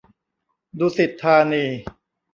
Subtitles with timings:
[0.79, 1.65] ดุสิตธานี